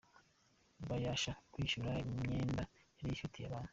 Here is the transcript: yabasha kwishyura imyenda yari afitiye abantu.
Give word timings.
yabasha 0.93 1.31
kwishyura 1.51 1.91
imyenda 2.13 2.63
yari 2.97 3.11
afitiye 3.17 3.45
abantu. 3.47 3.69